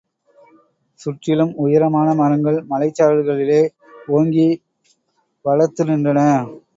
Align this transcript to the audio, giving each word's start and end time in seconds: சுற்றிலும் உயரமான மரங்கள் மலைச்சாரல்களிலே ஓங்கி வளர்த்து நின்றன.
சுற்றிலும் 0.99 1.51
உயரமான 1.55 2.07
மரங்கள் 2.13 2.57
மலைச்சாரல்களிலே 2.69 3.61
ஓங்கி 4.07 4.47
வளர்த்து 5.45 5.85
நின்றன. 5.85 6.19